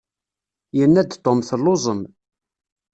[0.77, 2.01] Yenna-d Tom telluẓem.